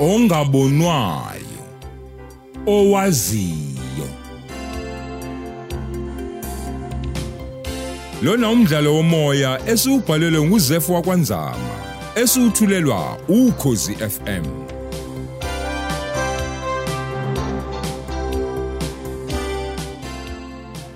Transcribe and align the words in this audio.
ongabonwayo 0.00 1.40
owaziyo 2.66 4.08
Lona 8.22 8.50
umdlalo 8.50 8.94
womoya 8.94 9.60
esiubhalelwe 9.66 10.46
nguZefu 10.46 10.94
wakwanzama 10.94 11.74
esithulelwa 12.14 13.18
ukhozi 13.28 13.94
FM 13.94 14.44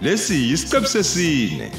Lesi 0.02 0.50
isiqebu 0.52 0.86
sesine. 0.86 1.71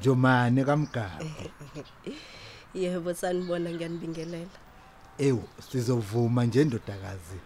Jomane 0.00 0.64
kamgaba. 0.64 1.24
Yebo 2.74 3.14
sanibona 3.14 3.70
ngiyanibingelela. 3.70 4.58
Ewu, 5.18 5.42
sizovuma 5.70 6.44
nje 6.44 6.64
ndodakazi. 6.64 7.38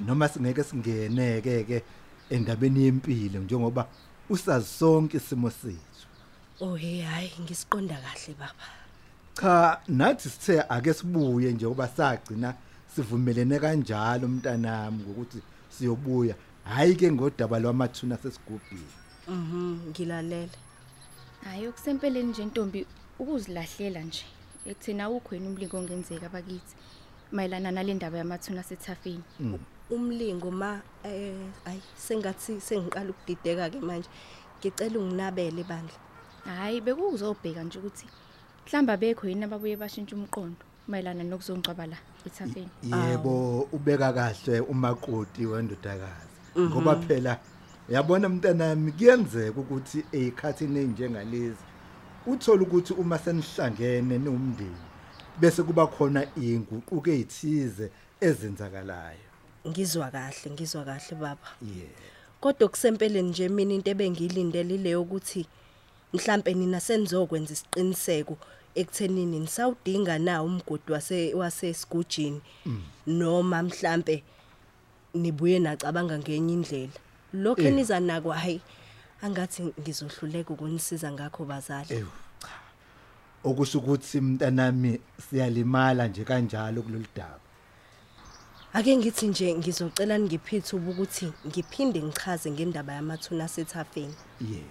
Noma 0.00 0.28
singeke 0.28 0.64
singeneke 0.64 1.64
ke 1.64 1.82
endabeni 2.30 2.84
yempilo 2.84 3.40
njengoba 3.40 3.86
usazi 4.28 4.66
sonke 4.66 5.16
isimo 5.16 5.50
sethu. 5.50 6.06
Oh 6.60 6.74
hey 6.74 7.00
hayi 7.02 7.32
ngisiqonda 7.40 7.94
kahle 7.94 8.34
baba. 8.38 8.66
Cha, 9.40 9.80
nathi 9.88 10.28
sithe 10.28 10.60
ake 10.68 10.94
sibuye 10.94 11.52
nje 11.52 11.66
ngoba 11.66 11.88
sagcina 11.88 12.54
sivumelene 12.96 13.58
kanjalo 13.58 14.28
mntanami 14.28 15.02
ukuthi 15.02 15.38
siyobuya. 15.68 16.34
Hayi 16.64 16.96
ke 16.96 17.12
ngodaba 17.12 17.58
lwamathuna 17.58 18.16
sesigubhini. 18.16 18.92
Mhm 19.28 19.78
ngilalela. 19.90 20.69
Hayi 21.44 21.68
okusempeleni 21.68 22.30
nje 22.30 22.44
ntombi 22.44 22.86
ukuzilahlela 23.18 24.00
nje. 24.00 24.24
Ekuthina 24.66 25.04
awukho 25.04 25.34
yini 25.34 25.48
umlingo 25.48 25.76
ongenzeka 25.78 26.28
bakithi 26.28 26.74
mayelana 27.32 27.70
nalendaba 27.70 28.18
yamathuna 28.18 28.62
sethafeni. 28.62 29.24
Umlingo 29.90 30.50
ma 30.50 30.80
eh 31.04 31.34
ayi 31.64 31.82
sengathi 31.96 32.60
sengiqala 32.60 33.10
ukudideka 33.10 33.70
ke 33.70 33.80
manje. 33.80 34.08
Ngicela 34.58 34.98
unginabele 34.98 35.64
bandla. 35.64 35.98
Hayi 36.44 36.80
bekuzobheka 36.80 37.64
nje 37.64 37.78
ukuthi 37.78 38.06
mhlamba 38.66 38.96
bekho 38.96 39.28
yini 39.28 39.44
ababuye 39.44 39.76
bashintsha 39.76 40.16
umqondo 40.16 40.64
mayelana 40.88 41.24
nokuzongcwaba 41.24 41.86
la 41.86 41.98
ethafeni. 42.26 42.70
Yebo, 42.82 43.68
ubeka 43.72 44.12
kahle 44.12 44.60
umakoti 44.60 45.46
wendodakazi. 45.46 46.36
Ngoba 46.58 46.96
phela 46.96 47.38
yabona 47.90 48.28
mntanami 48.28 48.92
kuyenzeka 48.92 49.60
ukuthi 49.60 50.04
ezikhathini 50.12 50.80
enjengalezi 50.80 51.64
uthola 52.26 52.62
ukuthi 52.62 52.92
uma 52.92 53.18
senihlangene 53.18 54.18
nomndeni 54.18 54.84
bese 55.40 55.62
kuba 55.62 55.86
khona 55.86 56.22
inguquko 56.36 57.10
ezithize 57.10 57.90
ezenzakalayo. 58.20 59.26
Ngizwa 59.68 60.10
kahle 60.10 60.50
ngizwa 60.52 60.84
kahle 60.84 61.14
baba. 61.20 61.48
Yeah. 61.62 61.90
Kodwa 62.40 62.68
kusempeleni 62.68 63.28
nje 63.28 63.48
mina 63.48 63.74
into 63.74 63.90
ebengiyilindele 63.90 64.74
ile 64.74 64.96
ukuthi 64.96 65.46
mhlambe 66.12 66.54
nina 66.54 66.80
senizokwenza 66.80 67.52
isiqiniseko 67.52 68.36
ekuthenini 68.74 69.38
nisawudinga 69.40 70.18
na 70.18 70.42
umgodi 70.42 70.92
wase 70.92 71.34
wasesigujini 71.34 72.40
noma 73.06 73.62
mhlambe 73.62 74.22
nibuye 75.14 75.58
nacabanga 75.58 76.18
ngenye 76.18 76.54
indlela 76.54 76.98
lokho 77.32 77.60
Eh. 77.62 77.66
eniza 77.68 78.00
nako 78.00 78.30
hayi 78.32 78.60
angathi 79.22 79.62
ngizohluleka 79.80 80.52
ukunisiza 80.54 81.12
ngakho 81.12 81.44
bazali 81.44 81.94
Ewu 81.94 82.08
cha. 82.40 82.48
Okusho 83.44 83.78
ukuthi 83.78 84.20
mntanami 84.20 85.00
siyalimala 85.30 86.08
nje 86.08 86.24
kanjalo 86.24 86.82
kulolu 86.82 87.06
daba. 87.16 87.40
ake 88.72 88.96
ngithi 88.96 89.26
nje 89.28 89.54
ngizocela 89.54 90.18
ngiphithe 90.18 90.76
ukuthi 90.76 91.32
ngiphinde 91.46 92.02
ngichaze 92.02 92.50
ngendaba 92.50 92.92
yamathuna 92.92 93.48
sethafeni 93.48 94.14
Yeah. 94.40 94.64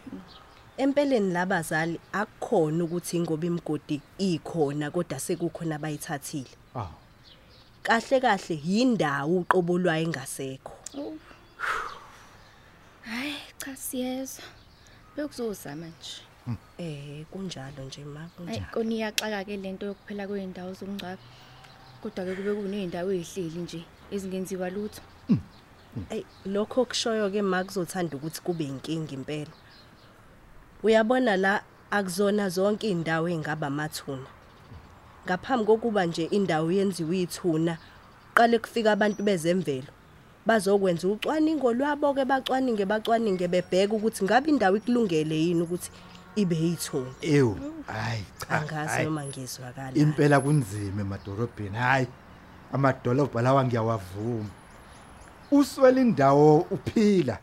empeleni 0.77 1.33
labazali 1.33 1.99
akukhona 2.13 2.83
ukuthi 2.83 3.17
ingoba 3.17 3.45
imgodi 3.47 4.01
ikhona 4.17 4.91
kodwa 4.91 5.19
sekukhona 5.19 5.75
abayithathile 5.75 6.49
Ah. 6.75 6.87
kahle 7.83 8.19
kahle 8.21 8.55
yindawo 8.65 9.37
uqobolwayo 9.43 10.03
engasekho 10.03 10.73
cha 13.59 13.75
siyezwa. 13.75 14.43
Bekuzozama 15.15 15.87
nje. 15.87 16.21
eh 16.77 17.25
kunjalo 17.31 17.83
nje 17.85 18.05
ma 18.05 18.19
Hayi 18.19 18.31
kunjalo 18.35 18.65
koni 18.73 18.95
iyaxaka 18.95 19.45
ke 19.45 19.57
lento 19.57 19.85
yokuphela 19.85 20.27
kweindawo 20.27 20.73
zomngcwabo. 20.73 21.21
Kodwa 22.01 22.25
ke 22.25 22.35
kube 22.35 22.53
kuneyindawo 22.55 23.11
ezihleli 23.11 23.59
nje 23.59 23.81
ezingenziwa 24.11 24.69
lutho. 24.69 25.01
Ey 26.09 26.23
lokho 26.45 26.85
kushoyo 26.85 27.29
ke 27.29 27.41
ma 27.41 27.63
kuzothanda 27.63 28.17
ukuthi 28.17 28.41
kube 28.41 28.63
inkingi 28.63 29.15
impela. 29.15 29.51
Uyabona 30.83 31.37
la 31.37 31.63
akuzona 31.91 32.49
zonke 32.49 32.89
indawo 32.89 33.27
ezingaba 33.27 33.67
amathuna. 33.67 34.27
Ngaphambi 35.25 35.65
kokuba 35.65 36.05
nje 36.05 36.25
indawo 36.31 36.71
yenziwe 36.71 37.21
ithuna, 37.21 37.77
qale 38.33 38.59
kufika 38.59 38.91
abantu 38.91 39.23
bezemvelo. 39.23 39.91
Bazokwenza 40.49 41.07
ucwaningo 41.07 41.73
lwabo 41.73 42.13
ke 42.13 42.25
bacwaninge 42.25 42.85
bacwaninge 42.85 43.47
bebheka 43.47 43.93
ukuthi 43.93 44.23
ngabe 44.25 44.49
indawo 44.49 44.77
ikulungele 44.77 45.35
yini 45.37 45.61
ukuthi 45.61 45.91
ibe 46.35 46.55
yithuna. 46.55 47.11
Ewu, 47.21 47.55
hayi 47.87 48.25
cha. 48.39 48.49
Angazi 48.49 48.89
hayi. 48.89 49.05
noma 49.05 49.25
ngizwakala. 49.25 49.93
Impela 49.93 50.39
kunzima 50.39 51.01
emadorobheni. 51.01 51.77
Hayi. 51.77 52.07
Amadolobha 52.73 53.41
lawa 53.41 53.65
ngiyawavuma. 53.65 54.49
Uswele 55.51 56.01
indawo 56.01 56.65
uphila. 56.71 57.37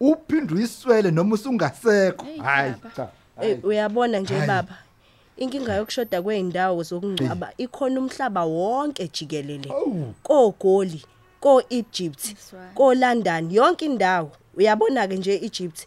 Uphinde 0.00 0.54
uyiswele 0.54 1.10
noma 1.10 1.34
usungasekho. 1.34 2.24
Hey, 2.24 2.38
Hayi 2.38 2.72
baba. 2.82 2.94
cha. 2.96 3.08
Eh 3.40 3.64
uyabona 3.64 4.18
nje 4.18 4.34
Hayi. 4.34 4.48
baba. 4.48 4.78
Inkinga 5.36 5.74
yokushoda 5.74 6.22
kweindawo 6.22 6.82
zokungcwaba 6.82 7.52
ikhona 7.56 8.00
umhlaba 8.00 8.44
wonke 8.44 9.08
jikelele. 9.08 9.70
Awu. 9.70 10.14
KoGoli, 11.40 11.64
ko-Egypt, 11.64 12.24
Iswa. 12.24 12.60
ko-London, 12.74 13.50
yonke 13.50 13.84
indawo. 13.86 14.30
Uyabona 14.56 15.08
ke 15.08 15.16
nje 15.16 15.34
Egypt 15.42 15.86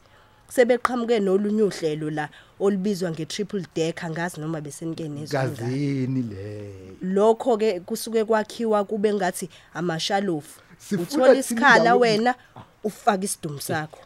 sebeqhamuke 0.49 1.19
nolunye 1.19 1.63
uhlelo 1.63 2.09
la 2.09 2.29
olubizwa 2.59 3.11
nge-triple 3.11 3.65
decker 3.75 4.09
ngazi 4.09 4.41
noma 4.41 4.61
besenike 4.61 5.07
nezwe 5.09 5.39
ngani. 5.39 5.55
Gazini 5.57 6.21
le. 6.21 6.71
Lokho 7.01 7.57
ke 7.57 7.79
kusuke 7.79 8.23
kwakhiwa 8.25 8.83
kube 8.85 9.13
ngathi 9.13 9.49
amashalofu. 9.73 10.59
Sifuna 10.77 11.01
Uthola 11.03 11.25
thina 11.27 11.39
isikhala 11.39 11.77
indawo- 11.91 11.99
wena 11.99 12.35
ufaka 12.83 13.23
isidumo 13.23 13.59
sakho. 13.59 13.99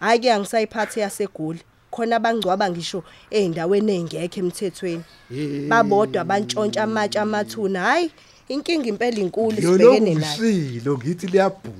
Hayi 0.00 0.18
ke 0.20 0.32
angisayiphathi 0.32 1.00
yaseGoli. 1.00 1.60
Khona 1.90 2.16
abangcwaba 2.16 2.70
ngisho 2.70 3.04
eindaweni 3.30 3.92
engekho 3.96 4.40
emthethweni. 4.40 5.04
Eh. 5.30 5.68
Babodwa 5.68 6.24
bantshontsha 6.24 6.82
amatshe 6.82 7.18
amathuna. 7.20 7.80
Hayi 7.80 8.10
inkinga 8.48 8.88
impela 8.88 9.18
inkulu 9.18 9.56
sibhekene 9.56 10.14
nayo. 10.14 10.18
ngishilo 10.18 10.98
ngithi 10.98 11.26
liyabhu. 11.26 11.74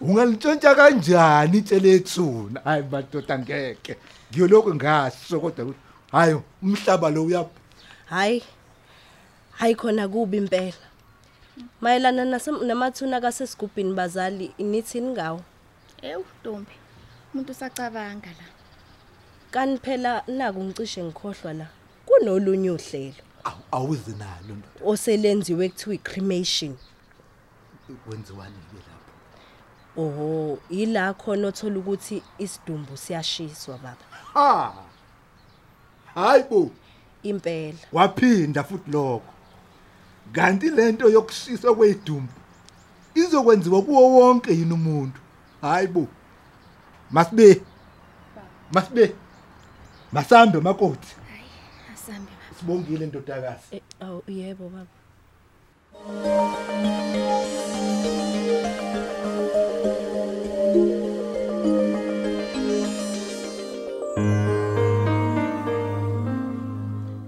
Ungalitshontsha 0.00 0.74
kanjani 0.74 1.58
itshele 1.58 1.90
ethuna? 1.94 2.60
Hayi 2.64 2.84
madoda 2.90 3.38
ngeke. 3.38 3.96
Ngiyoloko 4.30 4.74
ngasho 4.74 5.40
kodwa 5.40 5.64
ukuthi 5.64 5.78
hayi 6.12 6.40
umhlaba 6.62 7.10
lo 7.10 7.24
uyabhu. 7.24 7.58
Hayi. 8.06 8.42
Hayi 9.52 9.74
khona 9.74 10.08
kubi 10.08 10.36
impela. 10.36 10.86
Mayelana 11.80 12.24
namathuna 12.66 13.20
kasesigubhini 13.20 13.94
bazali 13.94 14.52
nithini 14.58 15.08
ngawo? 15.08 15.40
Ewu 16.02 16.24
Ntombi. 16.40 16.74
Umuntu 17.34 17.52
usacabanga 17.52 18.28
la. 18.38 18.46
Kani 19.50 19.78
phela 19.78 20.22
naku 20.26 20.64
ngicishe 20.64 21.02
ngikhohlwa 21.04 21.52
la. 21.52 21.66
Kunolunye 22.06 22.70
uhlelo 22.70 23.33
Awu 23.44 23.60
awuzi 23.72 24.10
nalo 24.18 24.54
ndoda. 24.54 24.84
oselenziwe 24.84 25.68
kuthiwa 25.68 25.94
i-cremation. 25.94 26.76
Kwenziwani 28.06 28.54
ke 28.70 28.76
lapho? 28.76 29.12
Oho, 29.96 30.58
ila 30.70 31.14
khona 31.14 31.48
othola 31.48 31.78
ukuthi 31.78 32.22
isidumbu 32.38 32.96
siyashiswa 32.96 33.78
baba. 33.78 34.04
Ha. 34.34 34.72
Hayibo, 36.14 36.70
Impela. 37.22 37.78
waphinda 37.92 38.64
futhi 38.64 38.90
lokho. 38.90 39.22
Kanti 40.32 40.70
lento 40.70 41.08
yokushiswa 41.10 41.74
kwedumbu 41.74 42.32
izokwenziwa 43.14 43.82
kuwo 43.82 44.10
wonke 44.18 44.52
yini 44.52 44.72
umuntu. 44.72 45.20
Hayibo. 45.60 46.06
Masibe. 47.10 47.62
Masibe. 48.72 49.14
Masambe 50.12 50.60
makoti. 50.60 51.16
Asambe 51.94 52.30
baba. 52.30 52.33
sibongile 52.60 53.06
ndodakazi. 53.06 53.82
Awu 54.00 54.22
yebo 54.28 54.68
baba. 54.68 54.86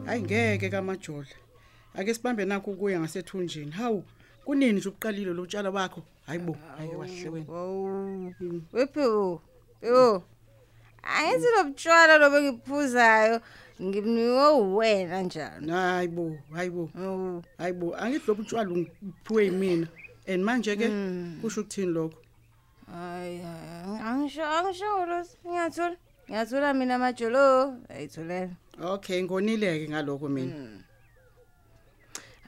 Hayi 0.07 0.23
ngeke 0.23 0.69
kamajola 0.71 1.27
ake 1.95 2.15
sibambe 2.15 2.45
nakho 2.45 2.71
ukuya 2.71 3.01
ngasethunjini. 3.01 3.71
Hawu 3.71 4.05
kunini 4.45 4.73
nje 4.73 4.89
ubuqalile 4.89 5.33
lo 5.33 5.47
tshalo 5.47 5.73
bakho 5.73 6.03
hayibo 6.27 6.57
hayi 6.77 6.95
wahlewena 6.95 7.53
wow 7.53 8.33
wepho 8.73 9.43
yho 9.83 10.23
Angithi 11.07 11.49
lo 11.57 11.65
butshwala 11.65 12.19
lobe 12.19 12.39
ngiphuzayo 12.43 13.41
ngimniwe 13.83 14.47
wena 14.77 15.23
njalo. 15.23 15.73
hayibo 15.73 16.37
hayibo 16.55 16.91
Oh. 16.99 17.43
hayibo 17.59 17.95
angithi 17.97 18.27
lobu 18.29 18.43
tshwala 18.45 18.71
ngiphiwe 18.71 19.45
yimina 19.45 19.87
and 20.27 20.43
manje 20.45 20.77
ke 20.77 20.89
kusho 21.41 21.61
ukuthini 21.61 21.93
lokho 21.93 22.19
Hayi 22.93 23.41
angisho 24.03 24.45
angisho 24.45 25.07
lo 25.07 25.25
ngiyathola. 25.47 25.97
Ngiyathola 26.29 26.75
mina 26.75 26.99
majolo. 26.99 27.77
Ayitholela. 27.89 28.51
okay 28.83 29.23
ngonileke 29.23 29.89
ngalokho 29.89 30.29
mina 30.29 30.55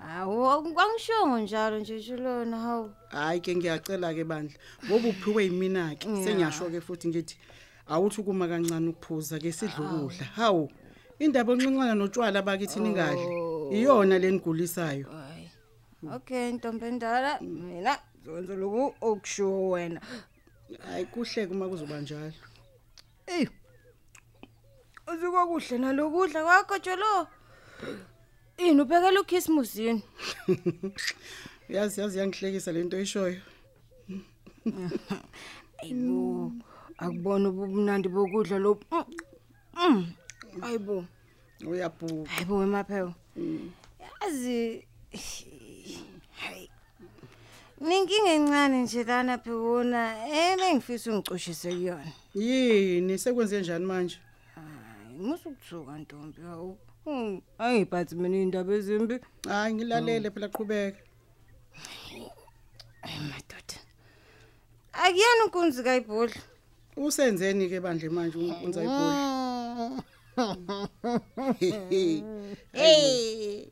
Awu 0.00 0.46
angishongo 0.80 1.38
njalo 1.38 1.78
nje 1.78 2.02
shilona 2.02 2.56
hawu. 2.58 2.90
hayi 3.10 3.40
ke 3.40 3.56
ngiyacela 3.56 4.14
ke 4.14 4.24
bandla 4.24 4.54
ngoba 4.86 5.08
uphiwe 5.08 5.44
yimina 5.44 5.94
ke 5.94 6.06
sengiyasho 6.24 6.70
ke 6.70 6.80
futhi 6.80 7.08
ngithi 7.08 7.36
awuthi 7.88 8.22
kuma 8.22 8.48
kancane 8.48 8.88
ukuphuza 8.88 9.38
ke 9.38 9.52
sidlukudla 9.52 10.24
hawu 10.36 10.70
indaba 11.18 11.52
onxenxana 11.52 11.94
notshwala 11.94 12.42
bakithi 12.42 12.80
ningadli 12.80 13.26
iyona 13.76 14.18
lenigulisayo 14.18 15.06
Hayi. 15.10 15.50
Okay 16.14 16.52
ntombi 16.52 16.86
endala 16.86 17.40
mina 17.40 17.98
zonke 18.24 18.54
lokhu 18.56 18.94
okushiwo 19.00 19.70
wena. 19.70 20.00
hayi 20.86 21.04
kuhle 21.06 21.46
uma 21.46 21.68
kuzoba 21.68 22.00
njalo 22.00 22.32
Eh. 23.26 23.48
Uzuko 25.12 25.46
kuhle 25.46 25.78
nalokudla 25.78 26.42
kwakho 26.44 26.78
jolo. 26.78 27.26
Ini 28.58 28.80
uphekela 28.82 29.20
uChristmas 29.20 29.76
yini? 29.76 30.02
yazi 31.68 32.00
yazi 32.00 32.18
yangihlekisa 32.18 32.72
lento 32.72 32.96
oyishoyo 32.96 33.40
Ayibo. 35.82 36.52
Akubona 36.98 37.48
ubumnandi 37.48 38.08
bokudla 38.08 38.58
lo. 38.58 38.80
Mm. 39.78 40.06
Ayibo. 40.62 41.04
uyabhuka 41.66 42.30
Hayibo 42.30 42.56
wemapheko. 42.58 43.14
Yazi 44.22 44.86
hayi. 46.40 46.70
Ninkinga 47.80 48.30
encane 48.34 48.82
nje 48.82 49.04
lana 49.04 49.38
phekona 49.38 50.00
ebengifisa 50.26 51.10
ungicoshise 51.12 51.70
kuyona. 51.70 52.12
yini 52.34 53.18
sekwenze 53.18 53.60
njani 53.60 53.86
manje 53.86 54.18
Hayi, 54.54 55.18
musukuthuka 55.18 55.98
ntombi 55.98 56.42
hawu. 56.42 56.78
Hmm, 57.04 57.40
Ayiphathi 57.58 58.14
mina 58.16 58.36
indaba 58.36 58.74
ezimbi. 58.74 59.20
hayi 59.48 59.74
ngilalele 59.74 60.30
phela 60.30 60.48
qhubeka 60.48 60.98
Ay 63.02 63.14
madoda. 63.30 63.76
Akuyena 64.92 65.44
unkunzi 65.44 65.82
kayibhodla. 65.82 66.40
Usenzeni 66.98 67.68
ke 67.68 67.80
bandle 67.80 68.08
manje 68.08 68.38
unkunza 68.38 68.82
ibhola 68.82 70.02
Hey. 72.72 73.66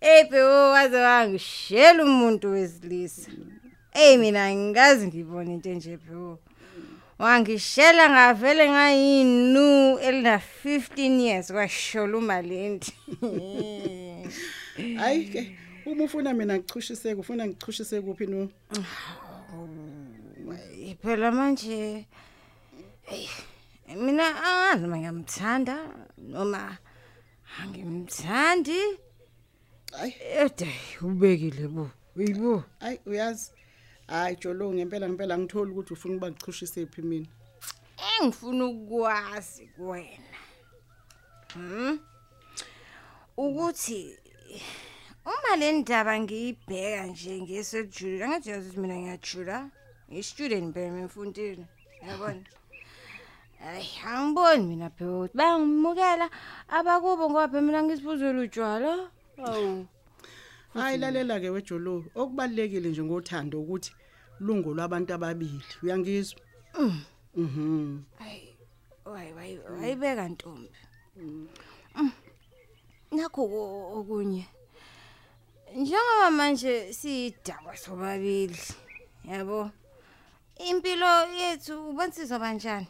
Hey 0.00 0.24
bebo 0.30 0.70
waze 0.70 0.96
wangishela 0.96 2.04
umuntu 2.04 2.50
wesilisa. 2.50 3.30
Hey 3.90 4.16
mina 4.16 4.54
ngikazi 4.54 5.06
ngibona 5.06 5.52
into 5.52 5.70
enje 5.70 5.96
bebo. 5.96 6.38
Wangishela 7.18 8.10
ngavele 8.10 8.70
ngayinu 8.70 9.98
elina 9.98 10.40
15 10.64 11.20
years 11.20 11.52
kwashola 11.52 12.18
umalindi. 12.18 12.92
hayi 14.96 15.24
ke 15.24 15.56
uma 15.86 16.04
ufuna 16.04 16.34
mina 16.34 16.56
ngichushiseke 16.56 17.20
ufuna 17.20 17.46
ngichushise 17.46 18.00
kuphi 18.00 18.26
no 18.26 18.48
Phela 21.02 21.30
manje 21.32 22.06
hey 23.02 23.28
mina 23.96 24.26
angazi 24.46 24.86
ngiyamthanda 24.88 25.76
noma 26.18 26.78
angimthandi. 27.58 28.80
hayi 29.92 30.14
Ede 30.42 30.70
ubekile 31.02 31.68
bo. 31.68 31.90
Yibo. 32.16 32.64
hayi 32.80 32.98
uyazi 33.06 33.50
hayi 34.06 34.36
jolo 34.36 34.72
ngempela 34.72 35.08
ngempela 35.08 35.38
ngithola 35.38 35.70
ukuthi 35.72 35.92
ufuna 35.92 36.14
ukuba 36.14 36.30
ngichushise 36.30 36.86
phi 36.86 37.02
mina 37.02 37.26
Engifuna 38.20 38.64
ukwazi 38.66 39.66
kuwena. 39.76 40.38
Hm? 41.54 41.98
Ukuthi 43.36 44.18
uma 45.24 45.56
le 45.56 45.72
ndaba 45.72 46.20
ngiyibheka 46.20 47.06
nje 47.06 47.40
ngesejula 47.42 48.28
ngathi 48.28 48.50
yazi 48.50 48.76
mina 48.80 48.96
ngiyajula 48.96 49.70
ngistudent 50.10 50.74
phela 50.74 50.98
emfundini 51.04 51.66
yabona 52.06 52.44
Ay 53.64 53.88
angiboni 54.06 54.64
mina 54.68 54.88
phela 54.90 55.28
bangimukela 55.38 56.26
abakubo 56.76 57.24
ngoba 57.30 57.48
phela 57.48 57.62
mina 57.66 57.80
ngisiphuzela 57.82 58.40
utshwala 58.44 58.90
awu 59.46 59.86
hayi 60.74 60.96
lalela 60.98 61.40
ke 61.40 61.48
wejolo 61.54 62.04
okubalekile 62.20 62.88
nje 62.90 63.02
ngothando 63.02 63.56
ukuthi 63.62 63.92
lungo 64.44 64.74
lwabantu 64.76 65.10
ababili 65.14 65.64
uyangizwa 65.82 66.40
mhm 67.36 68.02
Ay, 68.20 68.54
wayi 69.04 69.32
wayi 69.32 69.58
wayibeka 69.58 70.28
ntombi. 70.28 70.70
Mm. 71.16 71.48
Nakho 73.12 73.42
okunye. 73.98 74.44
Njengoba 75.76 76.30
manje 76.30 76.92
sidakwa 76.92 77.76
sobabili. 77.76 78.58
Yabo. 79.24 79.70
Impilo 80.56 81.26
yethu 81.38 81.90
ubonsizwa 81.90 82.38
kanjani? 82.38 82.86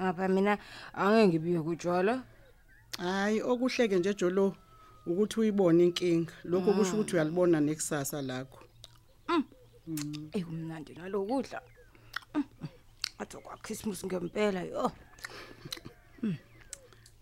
Ngapha 0.00 0.28
mina 0.28 0.58
angeke 0.94 1.28
ngibiye 1.28 1.60
kutshwala. 1.60 2.22
hayi 2.98 3.42
okuhleke 3.42 3.96
nje 3.98 4.14
jolo 4.14 4.56
ukuthi 5.06 5.40
uyibone 5.40 5.84
inkinga. 5.84 6.32
Lokho 6.44 6.72
kusho 6.72 6.94
ukuthi 6.94 7.14
uyalibona 7.16 7.60
nekusasa 7.60 8.22
lakho. 8.22 8.64
Eh 10.32 10.48
umnandi 10.48 10.94
nalokudla. 10.94 11.60
Athi 13.18 13.36
kwa 13.36 13.56
Christmas 13.56 14.04
ngempela 14.04 14.62
yo. 14.62 14.92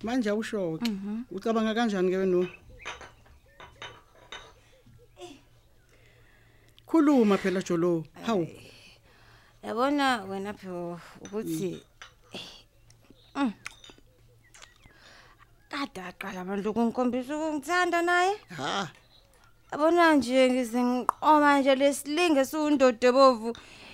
manje 0.02 0.30
awushoke. 0.30 0.90
Ucabanga 1.30 1.74
kanjani 1.74 2.10
ke 2.10 2.16
wena? 2.16 2.48
Khuluma 6.86 7.36
phela 7.38 7.62
jolo. 7.62 8.04
Hawu. 8.26 8.46
Yabona 9.62 10.24
wena 10.28 10.52
pho 10.54 11.00
ukuthi 11.24 11.82
Mm. 13.34 13.52
Kade 15.70 16.00
aqala 16.02 16.40
abantu 16.40 16.70
ukungikhombisa 16.70 17.36
ukungithanda 17.36 18.02
naye. 18.02 18.34
ha 18.56 18.90
Yabona 19.72 20.14
nje 20.14 20.50
ngize 20.50 20.80
ngiqoma 20.82 21.60
nje 21.60 21.74
lesilinge 21.74 22.44
siwundodo 22.44 23.06
ebovu. 23.08 23.50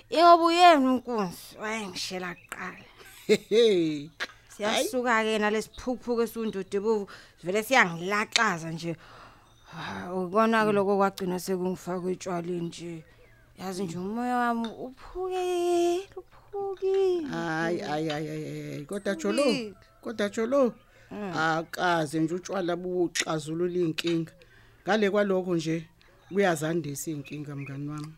Ingoba 0.09 0.43
uyena 0.43 0.87
unkunzi 0.91 1.53
wayengishela 1.61 2.33
kuqala. 2.35 2.85
Siyasuka 4.55 5.23
ke 5.23 5.37
nalesiphukuphuku 5.37 6.21
esiwundodo 6.25 6.77
ebovu 6.77 7.05
vele 7.43 7.61
siyangilaxaza 7.63 8.71
nje. 8.73 8.95
Ah, 9.77 10.09
Ubona 10.15 10.65
ke 10.65 10.71
lokho 10.73 10.97
kwagcina 10.97 11.37
sekungifaka 11.39 12.09
etshwaleni 12.09 12.67
nje. 12.73 13.03
Yazi 13.57 13.83
nje 13.83 13.97
umoya 13.97 14.35
wami 14.37 14.67
uphuke, 14.67 16.09
uphuki. 16.15 17.21
hayi 17.31 17.79
hayi 17.79 18.09
hayi 18.09 18.27
hayi 18.27 18.85
kodwa 18.85 19.15
jolo 19.15 19.43
kodwa 20.01 20.29
jolo 20.29 20.73
akaze 21.35 22.19
nje 22.19 22.33
utshwala 22.35 22.75
buxazulula 22.75 23.79
inkinga 23.79 24.31
ngale 24.83 25.09
kwalokho 25.09 25.55
nje 25.55 25.87
kuyazandisa 26.33 27.11
inkinga 27.11 27.55
mngani 27.55 27.89
wami 27.89 28.13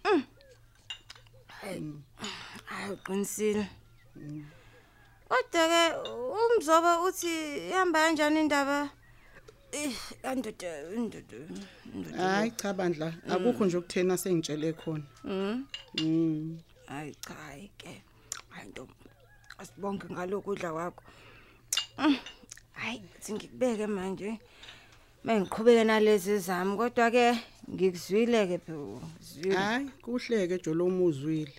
Hayi 2.65 2.91
uqinisile. 2.93 3.67
Kodwa 5.29 5.63
ke 5.71 5.81
umzobo 6.55 7.03
uthi 7.07 7.33
ihamba 7.69 7.99
kanjani 7.99 8.39
indaba? 8.39 8.89
Eh 9.71 9.93
kandoda 10.21 10.71
indoda 10.95 11.37
indoda. 11.95 12.17
hayi 12.17 12.51
cha 12.51 12.73
bandla 12.73 13.13
akukho 13.29 13.65
nje 13.65 13.77
ukuthena 13.77 14.17
sengitshele 14.17 14.73
khona 14.73 15.03
Mhm. 15.23 15.63
mm 16.01 16.59
Hayi 16.87 17.15
cha 17.15 17.33
hayi 17.33 17.69
ke. 17.77 18.01
Hayi 18.49 18.69
ntombi. 18.69 18.93
Asibonge 19.57 20.05
ngalokudla 20.11 20.71
kwakho. 20.71 21.03
Mm, 21.97 22.17
Hayi 22.73 23.01
singikubeke 23.19 23.87
manje. 23.87 24.39
Mengiqhubeke 25.23 25.83
nalezi 25.83 26.37
zami 26.39 26.77
kodwa 26.77 27.11
ke 27.11 27.37
ngikuzwile 27.69 28.47
ke 28.47 28.57
phela. 28.57 29.01
Zwile. 29.21 29.55
hayi 29.55 29.89
kuhleke 30.01 30.57
jolo 30.63 30.85
umuzwile 30.85 31.53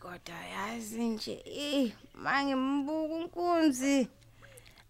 Kodwa 0.00 0.34
yazi 0.54 1.04
nje 1.04 1.42
eh 1.46 1.92
mangimbuka 2.14 3.14
unkunzi. 3.14 4.08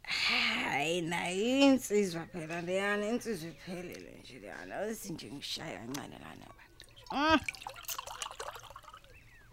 Hayi 0.09 0.63
hayi 0.65 1.01
nayi 1.01 1.61
insizwa 1.63 2.27
phela 2.33 2.61
leyana 2.61 3.07
insizwa 3.09 3.51
iphelele 3.51 4.11
nje 4.21 4.39
leyana 4.39 4.77
asinje 4.77 5.27
ngishaya 5.33 5.79
kancane 5.79 6.19
lana 6.25 6.47
bantu 6.57 6.85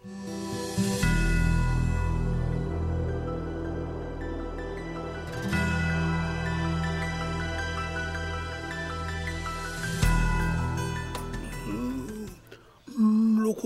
Mm. 0.04 0.45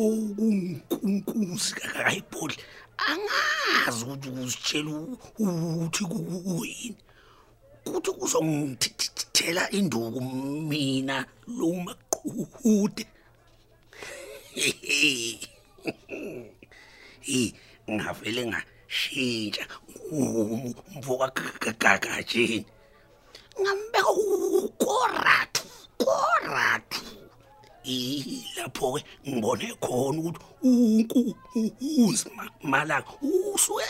Kunkunkuzi 0.00 1.70
kakayibhodli 1.78 2.62
angazi 3.10 4.02
ukuthi 4.04 4.28
uzitshela 4.42 4.92
ukuthi 5.38 6.02
kuyini. 6.10 7.00
Kuthi 7.84 8.10
kuzongithela 8.18 9.62
induku 9.78 10.20
mina 10.70 11.16
lo 11.58 11.68
maqhude. 11.84 13.04
Hey 14.54 15.38
ngavele 17.90 18.42
ngashintsha 18.50 19.64
umvuka 20.10 21.26
gagajeni 21.70 22.66
ngambeka 23.60 24.10
ukorathu 24.64 25.64
korathu 26.02 27.19
ilapho 27.84 28.92
ke 28.92 29.04
ngibone 29.28 29.74
khona 29.80 30.20
ukuthi 30.20 30.40
unkunzi 30.62 32.30
malanga 32.62 33.12
usuke 33.22 33.84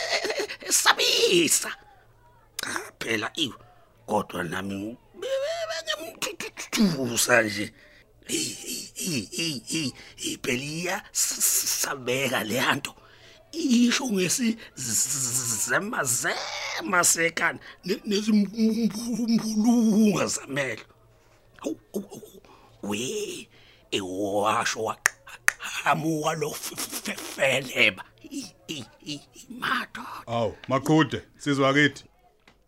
esabisa 0.69 1.71
cha 2.63 2.93
phela 2.99 3.31
iwe 3.35 3.55
kodwa 4.07 4.45
nami 4.45 4.97
bengimthuthusa 5.21 7.43
nje 7.43 7.73
ipheliya 10.31 11.03
sabeka 11.13 12.45
leyanto 12.45 12.95
isho 13.53 14.07
ngesi 14.07 14.57
zema 15.67 16.05
zema 16.05 17.05
sekana 17.05 17.59
nezimbulunga 17.85 20.27
zamelo 20.27 20.85
we 22.83 23.49
ewasho 23.91 24.81
waqhamuka 24.85 26.33
lo 26.41 26.51
feleba 27.35 28.05
imata 29.49 30.03
Aw, 30.27 30.53
maqhude, 30.69 31.23
sizwa 31.39 31.73
kithi. 31.75 32.05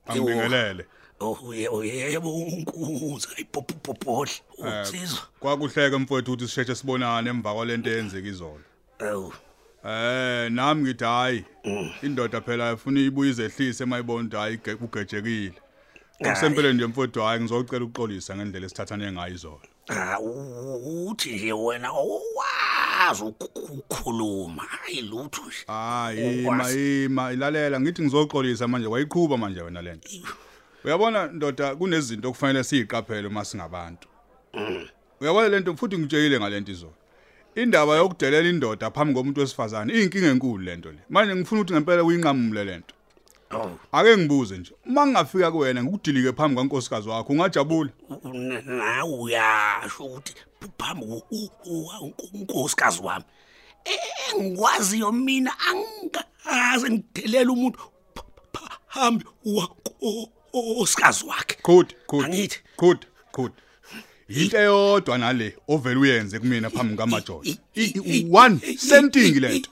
Angibingelele. 0.07 0.87
oh 1.21 1.85
yebo 1.85 2.35
unkuza 2.37 3.29
ipopopohle 3.37 4.33
Eh, 4.59 4.83
utsizwa 4.83 5.21
Kwakuhleke 5.41 5.97
mfowethu 5.97 6.33
ukuthi 6.33 6.49
sisheshe 6.49 6.75
sibonane 6.75 7.31
emva 7.31 7.55
kwalento 7.55 7.91
eyenzeka 7.91 8.29
izolo. 8.29 8.65
awu 8.99 9.33
Eh, 9.85 10.51
nami 10.53 10.83
ngithi 10.83 11.05
hayi. 11.05 11.45
Indoda 12.03 12.41
phela 12.41 12.73
ifuna 12.73 13.01
ibuye 13.01 13.31
izehlise 13.31 13.85
mayibona 13.85 14.39
hayi 14.39 14.57
ge- 14.57 14.75
ugejekile. 14.81 15.55
Kusempeleni 16.19 16.75
nje 16.75 16.87
mfowethu 16.87 17.21
hayi 17.23 17.41
ngizocela 17.41 17.85
ukuxolisa 17.85 18.37
ngendlela 18.37 18.67
esithathane 18.67 19.13
ngayo 19.13 19.35
izolo. 19.35 19.61
Ah, 19.89 20.19
u- 20.21 21.09
uthi 21.09 21.35
nje 21.35 21.53
wena 21.53 21.91
owazi 21.91 23.25
ukukhuluma 23.25 24.63
hayi 24.63 25.03
lutho 25.03 25.43
nje 25.47 25.57
Hayi, 25.67 26.45
Ukwazi. 26.45 27.05
ima 27.05 27.33
ilalela 27.33 27.81
ngithi 27.81 28.03
ngizoxolisa 28.03 28.69
manje 28.69 28.87
wayiqhubha 28.89 29.37
manje 29.37 29.61
wena 29.63 29.83
lento. 29.83 30.09
Uyabona 30.85 31.27
ndoda 31.27 31.75
kunezinto 31.77 32.29
okufanele 32.29 32.65
siziqaphele 32.65 33.29
uma 33.29 33.45
singabantu. 33.45 34.09
Uyabona 35.21 35.49
lento 35.49 35.77
futhi 35.77 35.99
ngitshela 35.99 36.41
ngalento 36.41 36.73
izolo. 36.73 36.95
Indaba 37.55 37.97
yokudelela 37.97 38.49
indoda 38.49 38.91
phambi 38.91 39.15
komuntu 39.15 39.41
wesifazane 39.41 39.93
inkinga 40.03 40.27
enkulu 40.29 40.65
lento 40.65 40.93
le. 40.93 40.99
Manje 41.11 41.35
ngifuna 41.35 41.61
ukuthi 41.61 41.73
ngempela 41.75 42.05
uyinqamule 42.05 42.65
lento. 42.65 42.95
Oh 43.55 43.79
Ake 43.93 44.17
ngibuze 44.17 44.59
nje, 44.59 44.73
uma 44.87 45.07
ngingafika 45.07 45.53
kuwena 45.53 45.83
ngikudilike 45.85 46.33
phambi 46.33 46.55
kwankosikazi 46.55 47.09
wakho 47.09 47.33
ungajabula? 47.33 47.91
n- 48.25 48.63
nawe 48.67 49.15
uyasho 49.19 50.05
ukuthi 50.05 50.35
phambi 50.79 51.07
unkosikazi 52.35 53.01
wami 53.03 53.25
engikwaziyo 54.37 55.13
mina 55.13 55.53
angikaze 55.69 56.91
ngidelela 56.91 57.53
umuntu 57.53 57.79
ph- 58.15 58.25
ph- 58.53 58.79
phambi 58.89 59.25
wankosikazi 59.45 61.25
wakhe 61.27 61.57
Good, 61.63 61.95
good. 62.09 62.25
Angithi? 62.25 62.59
Good, 62.79 63.07
good. 63.33 63.53
Into 64.29 64.57
eyodwa 64.59 65.19
nale 65.19 65.57
ovela 65.69 66.01
uyenze 66.01 66.39
kumina 66.39 66.71
phambi 66.71 66.97
kaMajola. 66.97 67.51
I- 67.75 67.83
i- 68.05 68.27
One 68.33 68.59
senting 68.79 69.41
lento. 69.41 69.71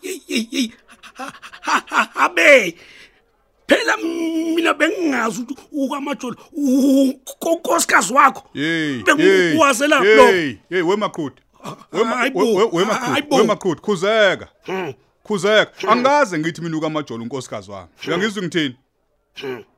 abe 2.15 2.75
phela 3.71 3.97
mina 3.97 4.75
bengingazi 4.75 5.41
ukuthi 5.43 5.63
ukwamajola 5.73 6.37
unkosikazi 7.43 8.13
wakho 8.15 8.43
Hey, 8.53 9.03
bengiwazela 9.03 9.99
lo 9.99 10.27
Hey, 10.27 10.57
hey 10.71 10.83
wemakhudi. 10.83 11.37
Wema 11.93 12.17
Hayi 12.17 12.31
bo, 12.31 12.39
we- 12.41 12.55
we- 12.55 12.61
hayi 12.63 12.75
wemakhudi, 12.77 13.23
bo. 13.31 13.37
wemakhudi 13.37 13.81
khuzeka. 13.81 14.49
Khuzeka. 15.25 15.89
Angaze 15.89 16.39
ngithi 16.39 16.61
mina 16.63 16.77
ukaMajola 16.77 17.23
unkosikazi 17.23 17.71
wami. 17.71 17.89
Uyangizwa 18.09 18.43
ngithini? 18.43 18.77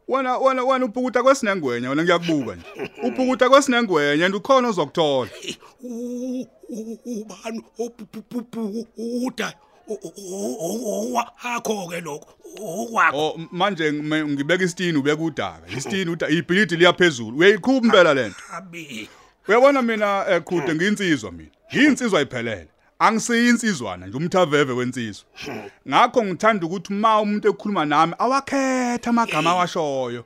Wena 0.09 0.39
wena 0.39 0.65
wena 0.65 0.85
uphukuta 0.85 1.23
kwesinengwenya 1.23 1.89
wena 1.91 2.03
ngiyakubuka 2.05 2.55
nje. 2.55 2.91
Uphukuta 3.03 3.49
kwesinengwenya 3.51 4.27
and 4.27 4.35
ukhona 4.35 4.69
ozokuthola. 4.69 5.31
U- 5.83 6.47
u- 6.69 6.99
ubani 7.05 7.63
opupupuda 7.79 9.53
owakho 9.89 11.89
ke 11.91 12.01
lokho 12.01 12.43
okwakho 12.61 13.19
Oh 13.19 13.41
manje 13.51 13.93
ngibeka 13.93 14.65
isitini 14.65 14.99
ubeka 14.99 15.23
udaka. 15.23 15.67
Isitini 15.77 16.11
uda 16.11 16.29
ibhilidi 16.29 16.77
liyaphezulu. 16.77 17.39
Uyayiqhubha 17.39 17.87
impela 17.87 18.15
lento. 18.15 18.37
abi 18.53 19.09
Uyabona 19.49 19.83
mina 19.83 20.25
ekhude 20.29 20.75
ngiyinsizwa 20.75 21.33
mina. 21.33 21.51
Ngiyinsizwa 21.73 22.23
iphelele. 22.23 22.69
Angisiyinsizwana 22.99 24.07
nje 24.07 24.17
umthaveve 24.17 24.73
wensizwa. 24.73 25.25
Ngakho 25.89 26.25
ngithanda 26.25 26.67
ukuthi 26.67 26.93
uma 26.93 27.21
umuntu 27.21 27.49
ekhuluma 27.49 27.85
nami 27.85 28.15
awakhetha 28.19 29.11
amagama 29.11 29.51
awashoyo. 29.51 30.25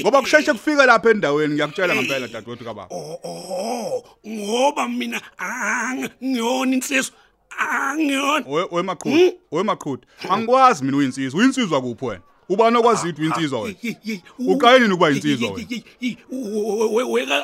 Ngoba 0.00 0.20
kusheshe 0.20 0.52
kufika 0.52 0.86
lapha 0.86 1.10
endaweni 1.10 1.54
ngiyakutshela 1.54 1.94
ngempela 1.94 2.28
dadewethu 2.28 2.64
kababa. 2.64 2.94
oh 2.94 4.02
ngoba 4.26 4.88
mina 4.88 5.20
angiyona 5.38 6.74
insizwa 6.74 7.14
angiyona 7.70 8.44
We 8.48 8.66
wemaqhudu, 8.70 9.32
wemaqhudu. 9.52 10.02
Angikwazi 10.30 10.84
mina 10.84 10.96
uyinsizwa. 10.96 11.40
Uyinsizwa 11.40 11.80
kuphi 11.82 12.04
wena? 12.04 12.20
Ubani 12.48 12.76
okwazi 12.76 13.08
ukuthi 13.08 13.22
uyinsizwa 13.22 13.60
wena? 13.60 13.76
Uqale 14.38 14.78
nini 14.78 14.92
ukuba 14.94 15.08
yinsizwa 15.10 15.50
wena? 15.50 15.66
weka 16.92 17.34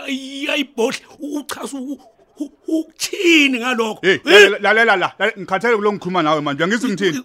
yayibhodle 0.48 1.00
uchaza 1.20 1.78
ukuthini 2.40 3.58
ngalokho 3.58 4.00
Hey, 4.02 4.18
lalela 4.25 4.58
lalela 4.58 4.96
la. 4.96 5.12
la- 5.18 5.32
Ngikhathele 5.38 5.76
kulo 5.76 5.92
ngikhuluma 5.92 6.22
nawe 6.22 6.40
manje. 6.40 6.64
Uyangizwa 6.64 6.90
ngithini? 6.90 7.22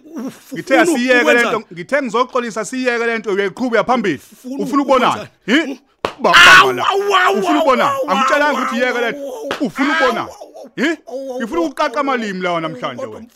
Ngithe 0.54 0.78
asiyeke 0.78 1.32
lento, 1.34 1.62
ngithe 1.72 2.02
ngizoxolisa 2.02 2.64
siyeke 2.64 3.06
lento 3.06 3.30
uyayiqhubeka 3.32 3.84
phambili. 3.84 4.20
Ufuna 4.44 4.64
Ufuna 4.64 4.82
ukubonana? 4.82 5.28
ukwenzani? 5.46 5.68
Hi? 5.68 5.80
Baba 6.20 6.72
la. 6.72 6.86
Awu, 6.88 7.14
awu, 7.16 7.38
Ufuna 7.38 7.58
ukubonana? 7.58 7.90
awu, 7.90 8.10
Angitshelanga 8.10 8.58
awu, 8.58 8.66
ukuthi 8.66 8.80
yeke 8.80 9.00
lento. 9.00 9.18
awu, 9.18 9.48
Ufuna 9.60 9.92
ukubonana? 9.92 10.28
Awu, 10.64 10.70
Hi? 10.76 10.96
awu, 11.08 11.38
Ngifuna 11.40 11.60
ukuqaqa 11.60 12.00
amalimi 12.00 12.40
lawa 12.40 12.60
namhlanje 12.60 13.06
wena. 13.06 13.26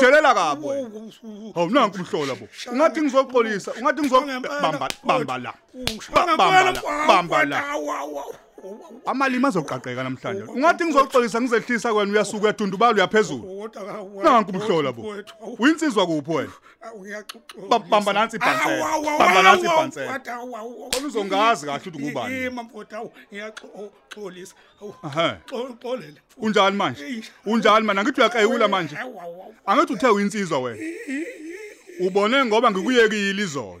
Delela 0.00 0.34
kabi 0.34 0.66
wena. 0.66 0.88
Hawu 1.54 1.70
nanku 1.70 1.96
umhlola 1.98 2.34
bo. 2.34 2.48
Ungathi 2.72 3.00
ngizoxolisa, 3.02 3.72
ungathi 3.80 4.00
ngizo 4.00 4.20
bamba 4.62 4.88
bamba 5.04 5.38
la. 5.38 5.52
Ba- 6.14 6.36
Bamba 6.36 6.62
la, 6.72 6.82
bamba 7.08 7.44
la. 7.44 7.58
Amalimi 9.06 9.46
azoqaqeka 9.46 10.02
namhlanje. 10.04 10.42
Ungathi 10.42 10.84
ngizoxolisa 10.84 11.40
ngizehlisa 11.40 11.92
kwena 11.92 12.12
uyasuka 12.12 12.42
uyadundubala 12.44 12.94
uyaphezulu. 12.94 13.70
Nanku 14.22 14.50
umhlola 14.50 14.92
bo. 14.92 15.14
Uyinsizwa 15.58 16.06
kuphi 16.06 16.30
wena? 16.30 16.52
Ba- 17.68 17.78
Bamba 17.78 18.12
nansi 18.12 18.36
ibhansela. 18.36 18.86
Bamba 19.18 19.42
nansi 19.42 19.64
ibhansela. 19.66 20.18
Kodwa 20.18 21.06
uzongazi 21.06 21.66
kahle 21.66 21.78
ukuthi 21.80 21.98
ngubani. 22.04 22.34
yima 22.34 22.62
mfowethu 22.62 22.96
awu 22.96 23.12
ngiyaxolisa 23.32 24.54
Aha. 25.02 25.36
xolela 25.82 26.20
Unjani 26.36 26.76
manje? 26.76 27.24
Unjani 27.46 27.86
mana 27.86 28.02
ngithi 28.04 28.20
uyaqayula 28.20 28.68
manje? 28.68 28.96
awu 28.96 29.20
awu 29.20 29.42
awu. 29.42 29.54
Angithi 29.66 29.92
uthe 29.92 30.06
uyinsizwa 30.08 30.58
wena. 30.58 30.82
Ubone 32.00 32.44
ngoba 32.44 32.70
ngikuyekile 32.70 33.42
izolo. 33.42 33.80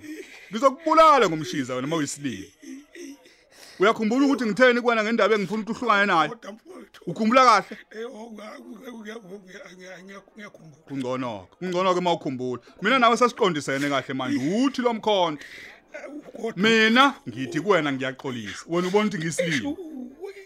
Ngizokubulala 0.52 1.28
ngomshiza 1.28 1.74
wena 1.74 1.86
mawuyisilile. 1.86 2.48
Uyakhumbula 3.80 4.26
ukuthi 4.26 4.46
ngitheni 4.46 4.80
kuwena 4.80 5.04
ngendaba 5.04 5.34
engifuna 5.34 5.62
ukuthi 5.62 5.72
uhlukane 5.72 6.06
nayo? 6.06 6.38
Ukhumbula 7.06 7.44
kahle? 7.44 7.76
eh 7.90 8.06
oh, 8.06 8.32
Kungcono. 10.88 11.48
Kungcono 11.58 11.94
ke 11.94 12.00
mawukhumbula. 12.00 12.62
Mina 12.82 12.98
nawe 12.98 13.16
sasiqondisene 13.16 13.88
kahle 13.88 14.14
manje. 14.14 14.38
Uthi 14.38 14.82
lo 14.82 14.94
mkhonto. 14.94 15.42
mina 16.56 17.14
ngithi 17.28 17.60
kuwena 17.60 17.92
ngiyaxolisa 17.92 18.64
wena 18.68 18.88
ubona 18.88 19.06
ukuthi 19.06 19.18
ngisilile 19.18 19.76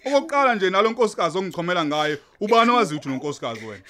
okokuqala 0.07 0.55
nje 0.55 0.71
nalo 0.71 0.91
nkosikazi 0.91 1.39
ongichomela 1.39 1.85
ngayo 1.85 2.17
ubani 2.41 2.71
owazi 2.71 2.95
ukuthi 2.95 3.09
unonkosikazi 3.09 3.65
wena 3.65 3.85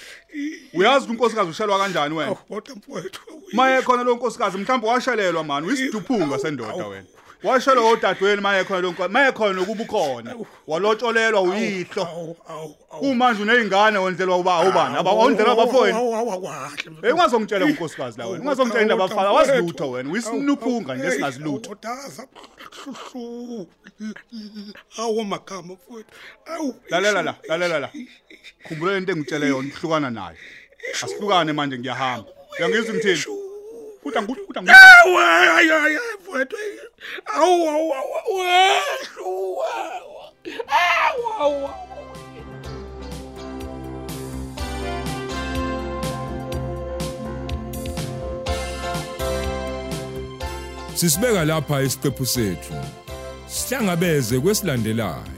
uyazi 0.74 1.04
ukuthi 1.04 1.12
unkosikazi 1.12 1.50
ushelwa 1.50 1.78
kanjani 1.78 2.14
wena 2.14 2.36
mfowethu 2.76 3.20
maye 3.52 3.82
khona 3.82 4.02
lo 4.02 4.14
nkosikazi 4.14 4.58
mhlawumbe 4.58 4.86
washelelwa 4.88 5.44
mani 5.44 5.66
uyisiduphunga 5.66 6.38
sendoda 6.38 6.86
wena 6.86 7.06
washelwa 7.44 7.90
odadweni 7.90 8.40
maye 8.40 8.64
khona 8.64 8.80
lo 8.80 8.90
nkosi 8.92 9.12
maye 9.12 9.32
khona 9.32 9.52
nokuba 9.52 9.84
ukhona. 9.84 10.34
Walotsholelwa 10.66 11.40
uyihlo. 11.42 12.36
kumanje 12.98 13.42
unezingane 13.42 13.98
wendlelwa 13.98 14.36
uba 14.36 14.60
ubani 14.68 14.96
abawondlela 14.96 15.52
abafowenu 15.52 16.14
awakahle 16.14 16.90
hey 17.02 17.12
ungazongitshela 17.12 17.64
unkosikazi 17.64 18.18
la 18.18 18.26
wena 18.26 18.42
ungazongitshela 18.42 18.82
indaba 18.82 19.04
abafana 19.04 19.32
wazi 19.32 19.52
lutho 19.52 19.90
wena 19.90 20.10
uyisinuphunga 20.10 20.94
nje 20.94 21.10
singazi 21.10 21.40
lutho 21.40 21.70
odaza 21.72 22.26
awu 24.98 25.24
magama 25.24 25.74
mfowethu. 25.74 26.10
Awu 26.46 26.74
lalela 26.88 27.22
la 27.22 27.34
lalela 27.48 27.78
la. 27.78 27.90
khumbula 28.68 28.96
into 28.96 29.12
engitshele 29.12 29.48
yona 29.48 29.70
hlukana 29.80 30.10
nayo. 30.10 30.36
Asihlukane 31.02 31.52
manje 31.52 31.78
ngiyahamba. 31.78 32.28
Uyangizwa 32.58 32.94
ngithini 32.94 33.43
futhi 34.04 34.18
angithi 34.18 34.40
futhi 34.46 34.58
angithi 34.58 34.76
awu 35.00 35.18
ay 35.18 35.68
ay 35.72 35.94
mfowethu 36.20 36.56
awu 37.34 37.68
awu 37.74 37.94
awu 37.94 38.38
wehluwa 38.38 39.72
awu 41.04 41.24
awu 41.44 41.68
Sisibeka 50.94 51.44
lapha 51.44 51.82
isiqephu 51.82 52.26
sethu. 52.26 52.74
Sihlangabeze 53.46 54.40
kwesilandelayo. 54.40 55.33